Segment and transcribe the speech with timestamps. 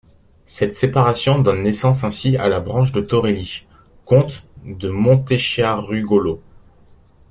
[0.45, 3.67] Cette séparation donne naissance ainsi à la branche de Torelli,
[4.03, 6.41] comte de Montechiarugolo.